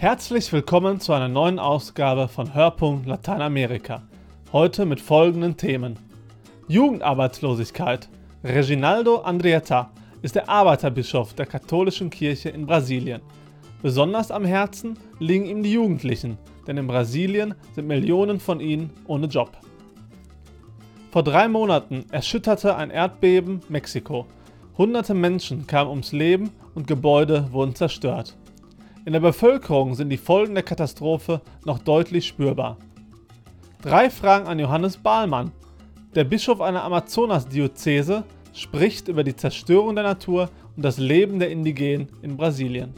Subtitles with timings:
[0.00, 4.00] Herzlich willkommen zu einer neuen Ausgabe von Hörpunkt Lateinamerika.
[4.50, 5.98] Heute mit folgenden Themen:
[6.68, 8.08] Jugendarbeitslosigkeit.
[8.42, 9.90] Reginaldo Andrietta
[10.22, 13.20] ist der Arbeiterbischof der katholischen Kirche in Brasilien.
[13.82, 19.26] Besonders am Herzen liegen ihm die Jugendlichen, denn in Brasilien sind Millionen von ihnen ohne
[19.26, 19.50] Job.
[21.10, 24.24] Vor drei Monaten erschütterte ein Erdbeben Mexiko.
[24.78, 28.38] Hunderte Menschen kamen ums Leben und Gebäude wurden zerstört.
[29.06, 32.76] In der Bevölkerung sind die Folgen der Katastrophe noch deutlich spürbar.
[33.80, 35.52] Drei Fragen an Johannes Bahlmann.
[36.14, 42.08] Der Bischof einer Amazonas-Diözese spricht über die Zerstörung der Natur und das Leben der Indigenen
[42.20, 42.92] in Brasilien.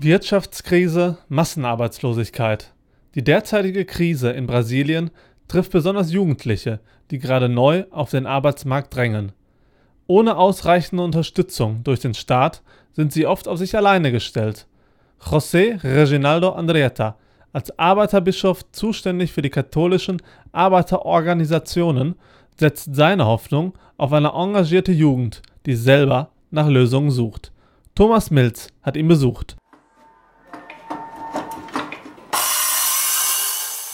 [0.00, 2.72] Wirtschaftskrise, Massenarbeitslosigkeit.
[3.14, 5.12] Die derzeitige Krise in Brasilien
[5.48, 9.32] trifft besonders Jugendliche, die gerade neu auf den Arbeitsmarkt drängen.
[10.06, 14.66] Ohne ausreichende Unterstützung durch den Staat sind sie oft auf sich alleine gestellt.
[15.20, 17.16] José Reginaldo Andrietta,
[17.52, 22.14] als Arbeiterbischof zuständig für die katholischen Arbeiterorganisationen,
[22.58, 27.52] setzt seine Hoffnung auf eine engagierte Jugend, die selber nach Lösungen sucht.
[27.94, 29.56] Thomas Milz hat ihn besucht.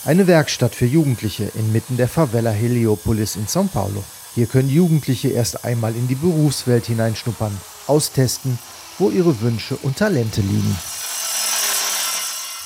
[0.06, 4.04] Eine Werkstatt für Jugendliche inmitten der Favela Heliopolis in São Paulo.
[4.34, 8.58] Hier können Jugendliche erst einmal in die Berufswelt hineinschnuppern, austesten,
[8.98, 10.76] wo ihre Wünsche und Talente liegen.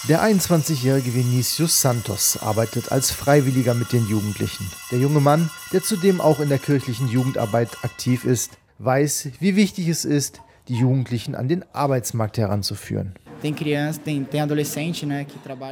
[0.09, 4.69] Der 21-jährige Vinicius Santos arbeitet als Freiwilliger mit den Jugendlichen.
[4.91, 9.87] Der junge Mann, der zudem auch in der kirchlichen Jugendarbeit aktiv ist, weiß, wie wichtig
[9.87, 13.15] es ist, die Jugendlichen an den Arbeitsmarkt heranzuführen.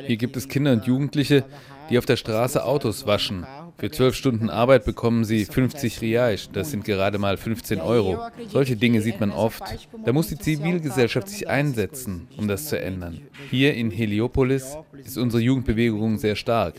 [0.07, 1.45] Hier gibt es Kinder und Jugendliche,
[1.91, 3.47] die auf der Straße Autos waschen.
[3.79, 8.19] Für zwölf Stunden Arbeit bekommen sie 50 Reais, das sind gerade mal 15 Euro.
[8.49, 9.63] Solche Dinge sieht man oft.
[10.03, 13.21] Da muss die Zivilgesellschaft sich einsetzen, um das zu ändern.
[13.51, 16.77] Hier in Heliopolis ist unsere Jugendbewegung sehr stark.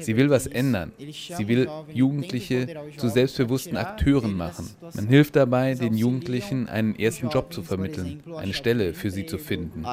[0.00, 0.92] Sie will was ändern.
[0.98, 2.66] Sie will Jugendliche
[2.98, 4.68] zu selbstbewussten Akteuren machen.
[4.94, 9.38] Man hilft dabei, den Jugendlichen einen ersten Job zu vermitteln, eine Stelle für sie zu
[9.38, 9.84] finden.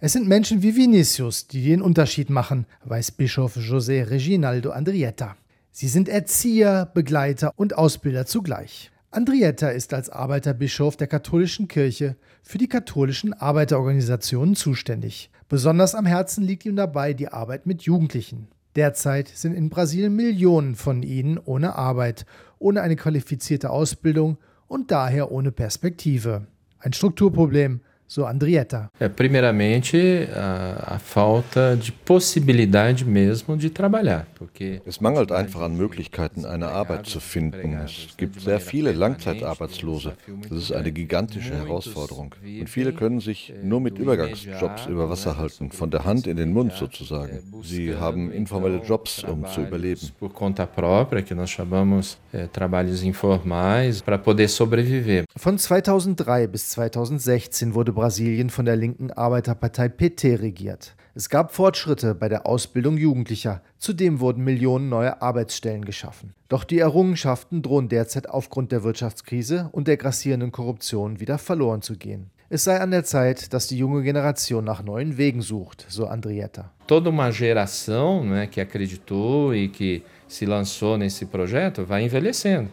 [0.00, 5.36] Es sind Menschen wie Vinicius, die den Unterschied machen, weiß Bischof José Reginaldo Andrietta.
[5.70, 8.90] Sie sind Erzieher, Begleiter und Ausbilder zugleich.
[9.10, 15.30] Andrietta ist als Arbeiterbischof der katholischen Kirche für die katholischen Arbeiterorganisationen zuständig.
[15.48, 18.48] Besonders am Herzen liegt ihm dabei die Arbeit mit Jugendlichen.
[18.76, 22.26] Derzeit sind in Brasilien Millionen von ihnen ohne Arbeit,
[22.58, 26.46] ohne eine qualifizierte Ausbildung und daher ohne Perspektive.
[26.80, 28.90] Ein Strukturproblem, so Andrietta.
[28.98, 34.26] É, primeiramente, a, a, falta de possibilidade mesmo de trabalhar.
[34.34, 37.74] Porque es mangelt einfach an Möglichkeiten, eine Arbeit zu finden.
[37.84, 40.14] Es gibt sehr viele Langzeitarbeitslose.
[40.48, 42.34] Das ist eine gigantische Herausforderung.
[42.42, 46.52] Und viele können sich nur mit Übergangsjobs über Wasser halten, von der Hand in den
[46.52, 47.40] Mund sozusagen.
[47.62, 50.08] Sie haben informelle Jobs, um zu überleben.
[50.18, 52.16] Por conta própria, que nós chamamos
[52.52, 55.24] trabalhos informais, para poder sobreviver.
[55.36, 60.94] Von 2003 bis 2016 wurde Brasilien von der linken Arbeiterpartei PT regiert.
[61.16, 66.32] Es gab Fortschritte bei der Ausbildung Jugendlicher, zudem wurden Millionen neue Arbeitsstellen geschaffen.
[66.48, 71.96] Doch die Errungenschaften drohen derzeit aufgrund der Wirtschaftskrise und der grassierenden Korruption wieder verloren zu
[71.96, 72.30] gehen.
[72.48, 76.70] Es sei an der Zeit, dass die junge Generation nach neuen Wegen sucht, so Andrietta.
[76.86, 82.70] Toda uma geração né, que acreditou e que se lançou nesse projeto vai envelhecendo.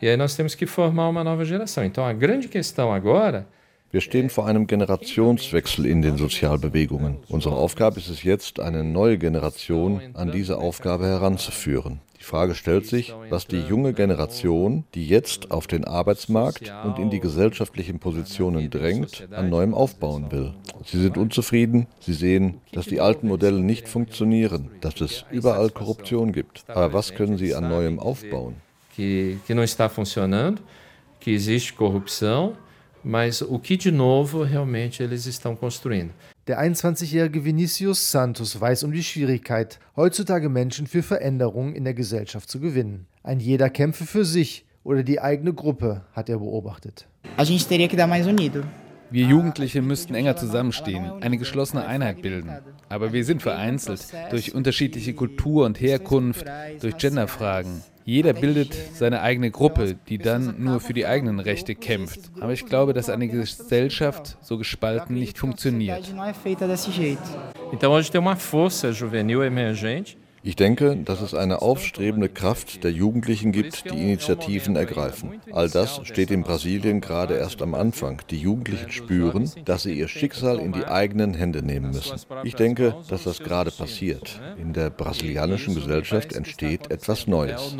[0.00, 1.84] E aí nós temos que formar uma nova geração.
[1.84, 3.46] Então a grande questão agora
[3.90, 7.18] wir stehen vor einem Generationswechsel in den Sozialbewegungen.
[7.28, 12.00] Unsere Aufgabe ist es jetzt, eine neue Generation an diese Aufgabe heranzuführen.
[12.18, 17.10] Die Frage stellt sich, was die junge Generation, die jetzt auf den Arbeitsmarkt und in
[17.10, 20.54] die gesellschaftlichen Positionen drängt, an neuem aufbauen will.
[20.86, 26.32] Sie sind unzufrieden, sie sehen, dass die alten Modelle nicht funktionieren, dass es überall Korruption
[26.32, 26.64] gibt.
[26.66, 28.54] Aber was können sie an neuem aufbauen?
[28.96, 30.62] Que, que não está funcionando,
[31.20, 32.54] que existe corrupção
[33.04, 36.10] mas o que de novo realmente eles estão construindo.
[36.46, 42.50] Der 21-jährige Vinicius Santos weiß um die Schwierigkeit, heutzutage Menschen für Veränderungen in der Gesellschaft
[42.50, 43.06] zu gewinnen.
[43.22, 47.06] Ein jeder kämpfe für sich oder die eigene Gruppe, hat er beobachtet.
[47.36, 48.62] A gente teria que dar mais unido.
[49.14, 52.50] Wir Jugendliche müssten enger zusammenstehen, eine geschlossene Einheit bilden.
[52.88, 56.44] Aber wir sind vereinzelt durch unterschiedliche Kultur und Herkunft,
[56.80, 57.80] durch Genderfragen.
[58.04, 62.32] Jeder bildet seine eigene Gruppe, die dann nur für die eigenen Rechte kämpft.
[62.40, 66.12] Aber ich glaube, dass eine Gesellschaft so gespalten nicht funktioniert.
[67.72, 70.16] Então hoje tem uma força juvenil emergente
[70.46, 75.40] Ich denke, dass es eine aufstrebende Kraft der Jugendlichen gibt, die Initiativen ergreifen.
[75.52, 78.20] All das steht in Brasilien gerade erst am Anfang.
[78.28, 82.20] Die Jugendlichen spüren, dass sie ihr Schicksal in die eigenen Hände nehmen müssen.
[82.42, 84.38] Ich denke, dass das gerade passiert.
[84.58, 87.74] In der brasilianischen Gesellschaft entsteht etwas Neues.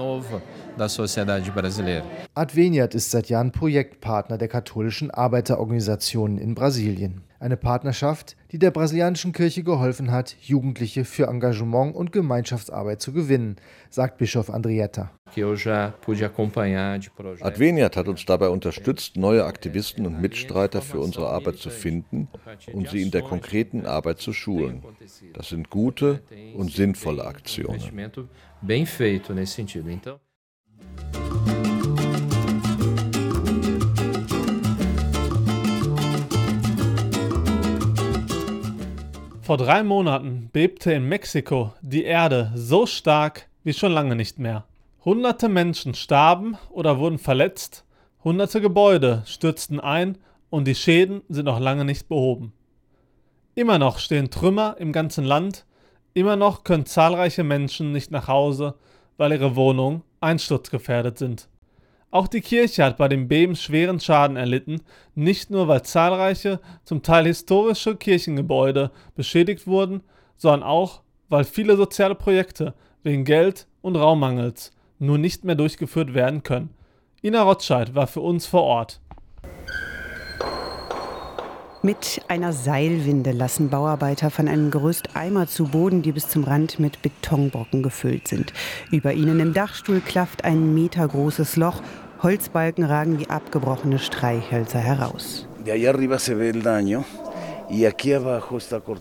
[2.37, 7.23] Adveniat ist seit Jahren Projektpartner der katholischen Arbeiterorganisationen in Brasilien.
[7.39, 13.55] Eine Partnerschaft, die der brasilianischen Kirche geholfen hat, Jugendliche für Engagement und Gemeinschaftsarbeit zu gewinnen,
[13.89, 15.13] sagt Bischof Andrietta.
[17.41, 22.27] Adveniat hat uns dabei unterstützt, neue Aktivisten und Mitstreiter für unsere Arbeit zu finden
[22.73, 24.83] und sie in der konkreten Arbeit zu schulen.
[25.35, 26.21] Das sind gute
[26.57, 27.81] und sinnvolle Aktionen.
[39.45, 44.65] Vor drei Monaten bebte in Mexiko die Erde so stark wie schon lange nicht mehr.
[45.05, 47.85] Hunderte Menschen starben oder wurden verletzt,
[48.25, 50.17] hunderte Gebäude stürzten ein
[50.49, 52.55] und die Schäden sind noch lange nicht behoben.
[53.55, 55.67] Immer noch stehen Trümmer im ganzen Land,
[56.15, 58.77] immer noch können zahlreiche Menschen nicht nach Hause,
[59.19, 61.51] weil ihre Wohnungen einsturzgefährdet sind.
[62.15, 64.83] Auch die Kirche hat bei dem Beben schweren Schaden erlitten,
[65.17, 70.01] nicht nur weil zahlreiche, zum Teil historische Kirchengebäude beschädigt wurden,
[70.37, 74.71] sondern auch, weil viele soziale Projekte wegen Geld und Raummangels
[75.01, 76.71] nur nicht mehr durchgeführt werden können.
[77.21, 79.01] Ina Rotscheid war für uns vor Ort.
[81.85, 86.79] Mit einer Seilwinde lassen Bauarbeiter von einem Gerüst Eimer zu Boden, die bis zum Rand
[86.79, 88.55] mit Betonbrocken gefüllt sind.
[88.91, 91.83] Über ihnen im Dachstuhl klafft ein metergroßes Loch.
[92.23, 95.47] Holzbalken ragen wie abgebrochene Streichhölzer heraus.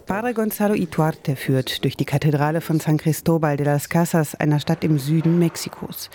[0.05, 4.83] Padre Gonzalo Ituarte führt durch die Kathedrale von San Cristobal de las Casas, einer Stadt
[4.83, 6.09] im Süden Mexikos.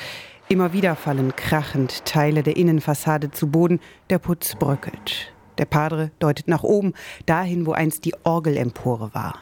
[0.48, 5.32] Immer wieder fallen krachend Teile der Innenfassade zu Boden, der Putz bröckelt.
[5.58, 6.94] Der Padre deutet nach oben,
[7.26, 9.40] dahin, wo einst die Orgelempore war.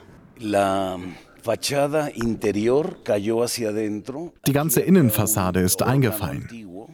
[4.46, 6.48] Die ganze Innenfassade ist eingefallen.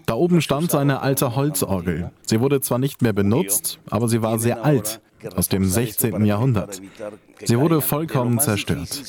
[0.06, 2.10] Da oben stand seine alte Holzorgel.
[2.22, 5.00] Sie wurde zwar nicht mehr benutzt, aber sie war sehr alt,
[5.36, 6.24] aus dem 16.
[6.24, 6.80] Jahrhundert.
[7.44, 9.02] Sie wurde vollkommen zerstört.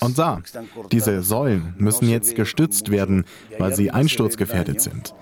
[0.00, 0.40] Und da,
[0.92, 3.24] diese Säulen müssen jetzt gestützt werden,
[3.58, 5.14] weil sie einsturzgefährdet sind.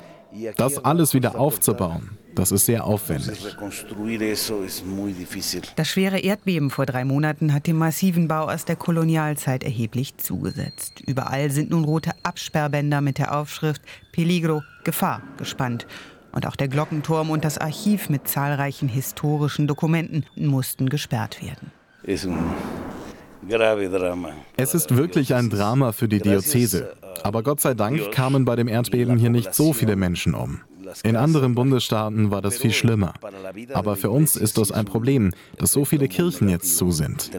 [0.57, 3.39] Das alles wieder aufzubauen, das ist sehr aufwendig.
[5.77, 11.03] Das schwere Erdbeben vor drei Monaten hat dem massiven Bau aus der Kolonialzeit erheblich zugesetzt.
[11.07, 13.83] Überall sind nun rote Absperrbänder mit der Aufschrift
[14.13, 15.87] Peligro, Gefahr gespannt.
[16.33, 21.73] Und auch der Glockenturm und das Archiv mit zahlreichen historischen Dokumenten mussten gesperrt werden.
[22.05, 22.25] Es
[24.75, 26.95] ist wirklich ein Drama für die Diözese.
[27.23, 30.61] Aber Gott sei Dank kamen bei dem Erdbeben hier nicht so viele Menschen um.
[31.05, 33.15] In anderen Bundesstaaten war das viel schlimmer.
[33.73, 37.31] Aber für uns ist das ein Problem, dass so viele Kirchen jetzt zu sind.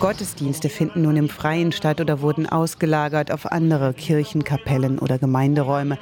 [0.00, 5.98] Gottesdienste finden nun im Freien statt oder wurden ausgelagert auf andere Kirchen, Kapellen oder Gemeinderäume.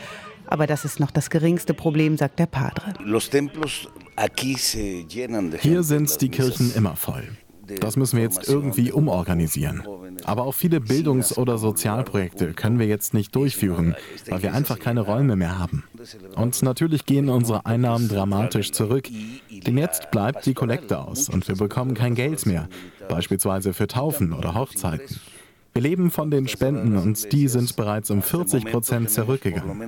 [0.46, 2.92] Aber das ist noch das geringste Problem, sagt der Padre.
[5.60, 7.24] Hier sind die Kirchen immer voll.
[7.80, 9.82] Das müssen wir jetzt irgendwie umorganisieren.
[10.24, 13.94] Aber auch viele Bildungs- oder Sozialprojekte können wir jetzt nicht durchführen,
[14.28, 15.84] weil wir einfach keine Räume mehr haben.
[16.36, 19.08] Und natürlich gehen unsere Einnahmen dramatisch zurück.
[19.66, 22.68] Denn jetzt bleibt die Kollekte aus und wir bekommen kein Geld mehr,
[23.08, 25.20] beispielsweise für Taufen oder Hochzeiten.
[25.74, 29.78] Wir leben von den Spenden und die sind bereits um 40 Prozent zurückgegangen.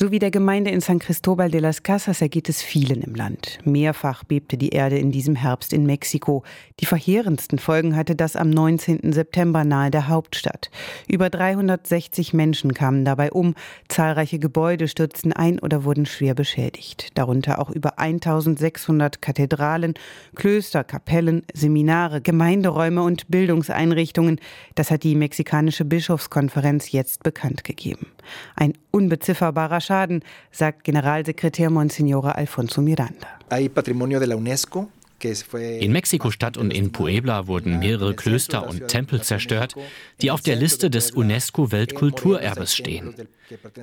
[0.00, 3.58] So wie der Gemeinde in San Cristobal de las Casas ergeht es vielen im Land.
[3.64, 6.44] Mehrfach bebte die Erde in diesem Herbst in Mexiko.
[6.78, 9.12] Die verheerendsten Folgen hatte das am 19.
[9.12, 10.70] September nahe der Hauptstadt.
[11.08, 13.56] Über 360 Menschen kamen dabei um,
[13.88, 17.08] zahlreiche Gebäude stürzten ein oder wurden schwer beschädigt.
[17.14, 19.94] Darunter auch über 1600 Kathedralen,
[20.36, 24.38] Klöster, Kapellen, Seminare, Gemeinderäume und Bildungseinrichtungen.
[24.76, 28.12] Das hat die mexikanische Bischofskonferenz jetzt bekannt gegeben.
[28.54, 33.38] Ein unbezifferbarer Schaden, sagt Generalsekretär Monsignore Alfonso Miranda.
[33.48, 34.90] Hay patrimonio de la UNESCO
[35.24, 39.74] in Mexiko-Stadt und in Puebla wurden mehrere Klöster und Tempel zerstört,
[40.20, 43.14] die auf der Liste des UNESCO-Weltkulturerbes stehen.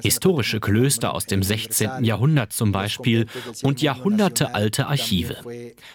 [0.01, 2.03] Historische Klöster aus dem 16.
[2.03, 3.25] Jahrhundert zum Beispiel
[3.63, 5.37] und jahrhundertealte Archive.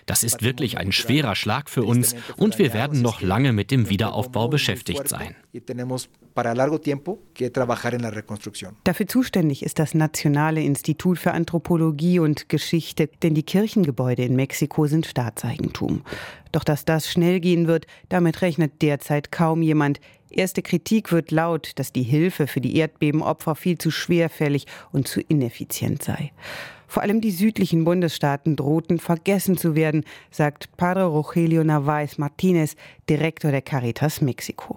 [0.07, 3.89] Das ist wirklich ein schwerer Schlag für uns und wir werden noch lange mit dem
[3.89, 5.37] Wiederaufbau beschäftigt sein.
[8.85, 14.87] Dafür zuständig ist das Nationale Institut für Anthropologie und Geschichte, denn die Kirchengebäude in Mexiko
[14.87, 16.03] sind Staatseigentum.
[16.53, 20.01] Doch dass das schnell gehen wird, damit rechnet derzeit kaum jemand.
[20.31, 25.21] Erste Kritik wird laut, dass die Hilfe für die Erdbebenopfer viel zu schwerfällig und zu
[25.21, 26.33] ineffizient sei.
[26.91, 32.75] Vor allem die südlichen Bundesstaaten drohten vergessen zu werden, sagt Padre Rogelio Narváez Martínez,
[33.09, 34.77] Direktor der Caritas Mexiko.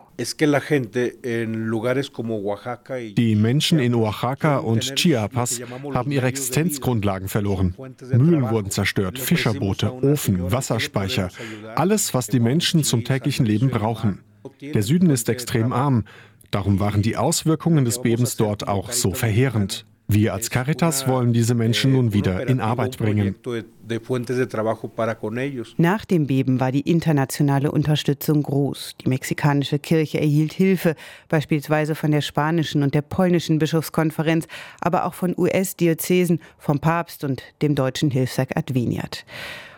[3.18, 5.60] Die Menschen in Oaxaca und Chiapas
[5.96, 7.76] haben ihre Existenzgrundlagen verloren.
[8.12, 11.30] Mühlen wurden zerstört, Fischerboote, Ofen, Wasserspeicher,
[11.74, 14.20] alles, was die Menschen zum täglichen Leben brauchen.
[14.62, 16.04] Der Süden ist extrem arm,
[16.52, 19.88] darum waren die Auswirkungen des Bebens dort auch so verheerend.
[20.14, 23.36] Wir als Caritas wollen diese Menschen nun wieder in Arbeit bringen.
[25.78, 28.96] Nach dem Beben war die internationale Unterstützung groß.
[29.04, 30.96] Die mexikanische Kirche erhielt Hilfe,
[31.30, 34.48] beispielsweise von der spanischen und der polnischen Bischofskonferenz,
[34.82, 39.26] aber auch von US-Diözesen, vom Papst und dem deutschen Hilfswerk Adveniat.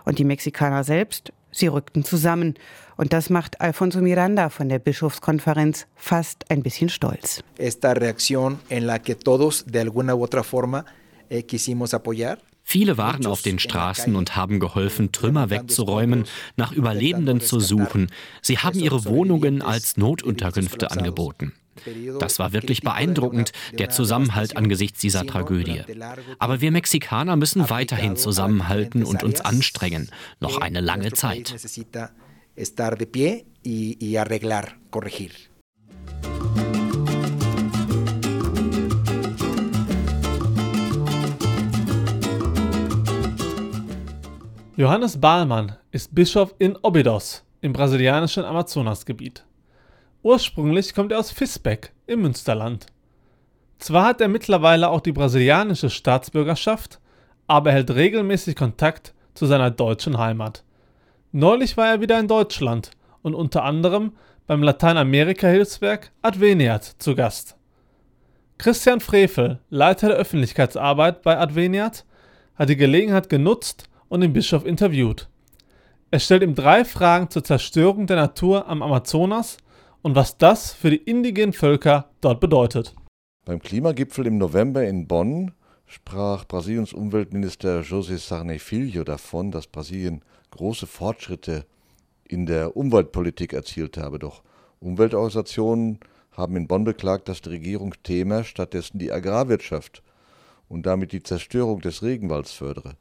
[0.04, 2.56] Und die Mexikaner selbst Sie rückten zusammen.
[2.98, 7.44] Und das macht Alfonso Miranda von der Bischofskonferenz fast ein bisschen stolz.
[7.58, 10.86] Esta reacción en la que todos de alguna u otra forma
[11.30, 12.38] eh, quisimos apoyar.
[12.68, 16.24] Viele waren auf den Straßen und haben geholfen, Trümmer wegzuräumen,
[16.58, 18.08] nach Überlebenden zu suchen.
[18.42, 21.54] Sie haben ihre Wohnungen als Notunterkünfte angeboten.
[22.20, 25.84] Das war wirklich beeindruckend, der Zusammenhalt angesichts dieser Tragödie.
[26.40, 30.10] Aber wir Mexikaner müssen weiterhin zusammenhalten und uns anstrengen,
[30.40, 31.54] noch eine lange Zeit.
[44.78, 49.46] Johannes Bahlmann ist Bischof in Obidos im brasilianischen Amazonasgebiet.
[50.22, 52.88] Ursprünglich kommt er aus Visbeck im Münsterland.
[53.80, 57.00] Zwar hat er mittlerweile auch die brasilianische Staatsbürgerschaft,
[57.48, 60.65] aber er hält regelmäßig Kontakt zu seiner deutschen Heimat.
[61.38, 64.14] Neulich war er wieder in Deutschland und unter anderem
[64.48, 67.58] beim Lateinamerika-Hilfswerk Adveniat zu Gast.
[68.58, 72.06] Christian Frevel, Leiter der Öffentlichkeitsarbeit bei Adveniat,
[72.56, 75.28] hat die Gelegenheit genutzt und den Bischof interviewt.
[76.10, 79.58] Er stellt ihm drei Fragen zur Zerstörung der Natur am Amazonas
[80.04, 82.96] und was das für die indigenen Völker dort bedeutet.
[83.44, 85.52] Beim Klimagipfel im November in Bonn
[85.88, 91.66] sprach Brasiliens Umweltminister José Sarney Filho davon, dass Brasilien große Fortschritte
[92.28, 94.20] in der Umweltpolitik erzielt habe.
[94.20, 94.44] Doch
[94.80, 96.00] Umweltorganisationen
[96.32, 100.04] haben in Bonn beklagt, dass die Regierung Thema stattdessen die Agrarwirtschaft
[100.68, 102.96] und damit die Zerstörung des Regenwalds fördere.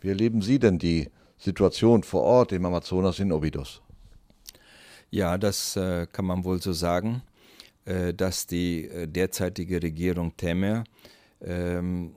[0.00, 3.80] Wie erleben Sie denn die Situation vor Ort im Amazonas in Obidos?
[5.10, 7.22] Ja, das äh, kann man wohl so sagen,
[7.84, 10.84] äh, dass die äh, derzeitige Regierung Temer
[11.46, 12.14] ähm,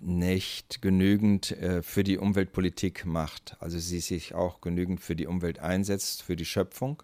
[0.00, 3.56] nicht genügend äh, für die Umweltpolitik macht.
[3.60, 7.02] Also sie sich auch genügend für die Umwelt einsetzt, für die Schöpfung.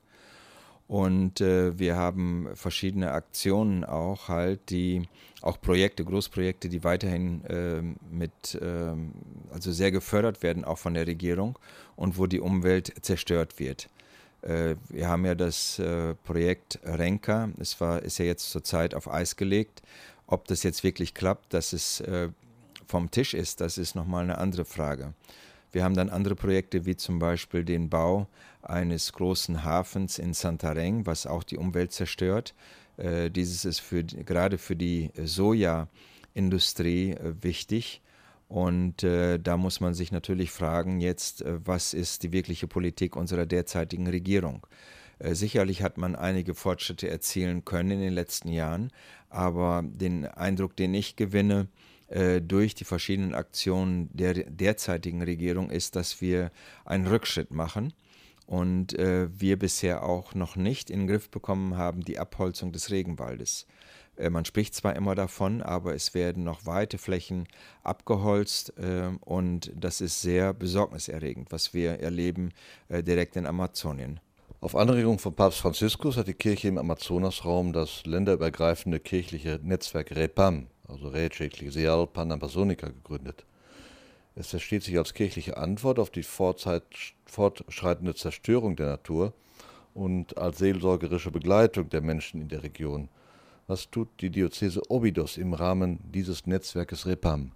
[0.86, 5.08] Und äh, wir haben verschiedene Aktionen auch halt, die
[5.40, 8.94] auch Projekte, Großprojekte, die weiterhin äh, mit, äh,
[9.52, 11.58] also sehr gefördert werden, auch von der Regierung
[11.96, 13.88] und wo die Umwelt zerstört wird.
[14.42, 19.10] Äh, wir haben ja das äh, Projekt Renka, es war, ist ja jetzt zurzeit auf
[19.10, 19.82] Eis gelegt.
[20.32, 22.30] Ob das jetzt wirklich klappt, dass es äh,
[22.86, 25.12] vom Tisch ist, das ist nochmal eine andere Frage.
[25.72, 28.28] Wir haben dann andere Projekte wie zum Beispiel den Bau
[28.62, 32.54] eines großen Hafens in Santarém, was auch die Umwelt zerstört.
[32.98, 38.02] Dieses ist für, gerade für die Sojaindustrie wichtig.
[38.52, 43.16] Und äh, da muss man sich natürlich fragen jetzt, äh, was ist die wirkliche Politik
[43.16, 44.66] unserer derzeitigen Regierung?
[45.22, 48.90] Äh, sicherlich hat man einige Fortschritte erzielen können in den letzten Jahren,
[49.30, 51.68] aber den Eindruck, den ich gewinne,
[52.08, 56.50] äh, durch die verschiedenen Aktionen der derzeitigen Regierung ist, dass wir
[56.84, 57.92] einen Rückschritt machen
[58.46, 62.90] und äh, wir bisher auch noch nicht in den Griff bekommen haben die Abholzung des
[62.90, 63.66] Regenwaldes.
[64.16, 67.46] Äh, man spricht zwar immer davon, aber es werden noch weite Flächen
[67.84, 72.50] abgeholzt äh, und das ist sehr besorgniserregend, was wir erleben
[72.90, 74.20] direkt in Amazonien.
[74.62, 80.68] Auf Anregung von Papst Franziskus hat die Kirche im Amazonasraum das länderübergreifende kirchliche Netzwerk REPAM,
[80.86, 83.44] also Rece Ecclesial Panamazonica, gegründet.
[84.36, 89.32] Es versteht sich als kirchliche Antwort auf die fortschreitende Zerstörung der Natur
[89.94, 93.08] und als seelsorgerische Begleitung der Menschen in der Region–
[93.68, 97.52] was tut die Diözese Obidos im Rahmen dieses Netzwerkes REPAM?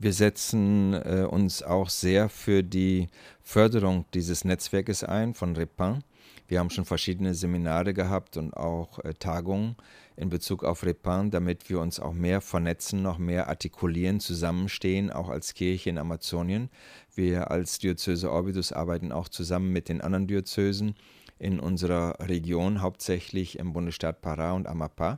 [0.00, 3.08] Wir setzen äh, uns auch sehr für die
[3.42, 6.04] Förderung dieses Netzwerkes ein von REPAM.
[6.46, 9.74] Wir haben schon verschiedene Seminare gehabt und auch äh, Tagungen
[10.14, 15.30] in Bezug auf Repin, damit wir uns auch mehr vernetzen, noch mehr artikulieren, zusammenstehen, auch
[15.30, 16.70] als Kirche in Amazonien.
[17.16, 20.94] Wir als Diözese Orbidus arbeiten auch zusammen mit den anderen Diözesen
[21.40, 25.16] in unserer Region, hauptsächlich im Bundesstaat Pará und Amapá.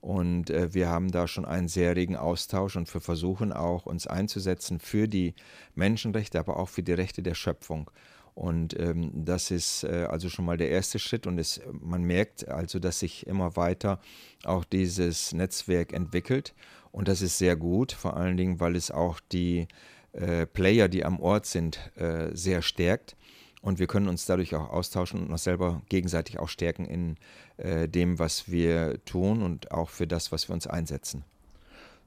[0.00, 4.06] Und äh, wir haben da schon einen sehr regen Austausch und wir versuchen auch, uns
[4.06, 5.34] einzusetzen für die
[5.74, 7.90] Menschenrechte, aber auch für die Rechte der Schöpfung.
[8.34, 11.26] Und ähm, das ist äh, also schon mal der erste Schritt.
[11.26, 14.00] Und es, man merkt also, dass sich immer weiter
[14.44, 16.54] auch dieses Netzwerk entwickelt.
[16.92, 19.66] Und das ist sehr gut, vor allen Dingen, weil es auch die
[20.12, 23.16] äh, Player, die am Ort sind, äh, sehr stärkt.
[23.60, 27.16] Und wir können uns dadurch auch austauschen und uns selber gegenseitig auch stärken in
[27.56, 31.24] äh, dem, was wir tun und auch für das, was wir uns einsetzen.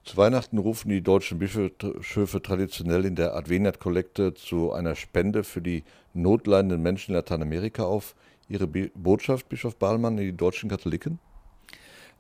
[0.04, 5.84] Zu Weihnachten rufen die deutschen Bischöfe traditionell in der Adveniat-Kollekte zu einer Spende für die
[6.14, 8.16] notleidenden Menschen in Lateinamerika auf.
[8.50, 11.20] Ihre Botschaft, Bischof Bahlmann, in die deutschen Katholiken?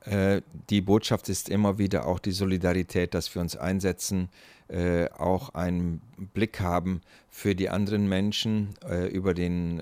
[0.05, 4.29] Äh, die Botschaft ist immer wieder auch die Solidarität, dass wir uns einsetzen,
[4.67, 6.01] äh, auch einen
[6.33, 9.79] Blick haben für die anderen Menschen, äh, über, den,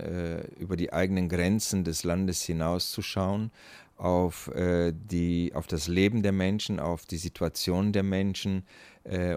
[0.59, 3.51] über die eigenen Grenzen des Landes hinauszuschauen,
[3.97, 8.63] auf, die, auf das Leben der Menschen, auf die Situation der Menschen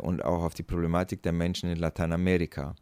[0.03, 2.77] und auch auf die Problematik der Menschen in Lateinamerika.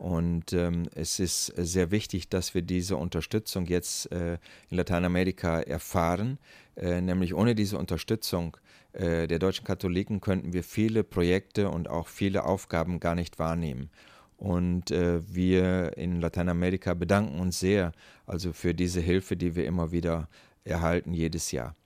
[0.00, 4.38] Und ähm, es ist sehr wichtig, dass wir diese Unterstützung jetzt äh,
[4.70, 6.38] in Lateinamerika erfahren.
[6.80, 8.56] Äh, nämlich ohne diese Unterstützung
[8.94, 13.90] äh, der deutschen Katholiken könnten wir viele Projekte und auch viele Aufgaben gar nicht wahrnehmen.
[14.38, 17.92] Und äh, wir in Lateinamerika bedanken uns sehr
[18.26, 20.28] also für diese Hilfe, die wir immer wieder
[20.64, 21.76] erhalten jedes Jahr.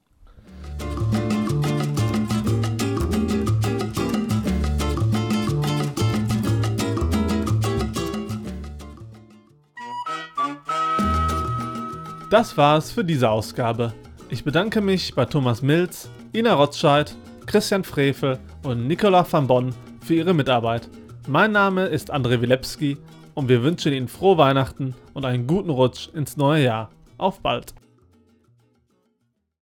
[12.31, 13.93] Das war's für diese Ausgabe.
[14.31, 17.15] Ich bedanke mich bei Thomas Milz, Ina Rotscheid,
[17.47, 20.89] Christian Frevel und Nicola van Bonn für ihre Mitarbeit.
[21.29, 22.97] Mein Name ist André Wilepski
[23.35, 26.91] und wir wünschen Ihnen frohe Weihnachten und einen guten Rutsch ins neue Jahr.
[27.19, 27.75] Auf bald!